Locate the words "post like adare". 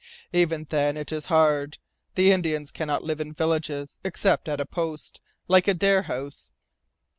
4.65-6.05